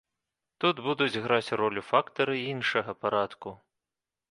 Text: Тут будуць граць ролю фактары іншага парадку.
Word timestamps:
Тут 0.63 0.79
будуць 0.87 1.21
граць 1.25 1.51
ролю 1.61 1.85
фактары 1.91 2.39
іншага 2.55 2.99
парадку. 3.03 3.57